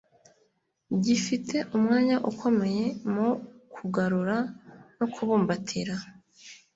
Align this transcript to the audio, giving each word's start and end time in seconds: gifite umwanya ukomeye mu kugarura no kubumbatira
gifite 1.03 1.55
umwanya 1.75 2.17
ukomeye 2.31 2.85
mu 3.13 3.29
kugarura 3.75 4.37
no 4.97 5.05
kubumbatira 5.13 5.95